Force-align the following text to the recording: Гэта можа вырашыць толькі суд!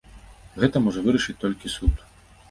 Гэта 0.61 0.79
можа 0.85 1.03
вырашыць 1.07 1.35
толькі 1.43 1.73
суд! 1.75 2.01